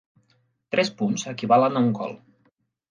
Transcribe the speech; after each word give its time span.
Tres 0.75 0.91
punts 1.03 1.29
equivalen 1.35 1.79
a 1.83 1.87
un 1.91 1.95
gol. 2.01 2.21